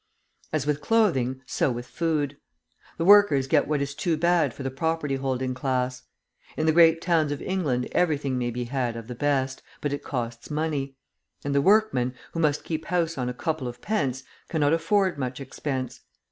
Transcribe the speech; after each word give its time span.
As 0.51 0.65
with 0.65 0.81
clothing, 0.81 1.43
so 1.45 1.69
with 1.69 1.85
food. 1.85 2.37
The 2.97 3.05
workers 3.05 3.45
get 3.45 3.67
what 3.67 3.83
is 3.83 3.93
too 3.93 4.17
bad 4.17 4.51
for 4.51 4.63
the 4.63 4.71
property 4.71 5.15
holding 5.17 5.53
class. 5.53 6.01
In 6.57 6.65
the 6.65 6.71
great 6.71 7.03
towns 7.03 7.31
of 7.31 7.39
England 7.39 7.87
everything 7.91 8.35
may 8.39 8.49
be 8.49 8.63
had 8.63 8.95
of 8.95 9.05
the 9.05 9.13
best, 9.13 9.61
but 9.79 9.93
it 9.93 10.01
costs 10.01 10.49
money; 10.49 10.95
and 11.45 11.53
the 11.53 11.61
workman, 11.61 12.15
who 12.31 12.39
must 12.39 12.63
keep 12.63 12.85
house 12.85 13.15
on 13.15 13.29
a 13.29 13.33
couple 13.35 13.67
of 13.67 13.79
pence, 13.79 14.23
cannot 14.49 14.73
afford 14.73 15.19
much 15.19 15.39
expense. 15.39 16.01